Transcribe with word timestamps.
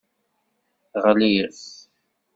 Ɣliɣ 1.03 1.47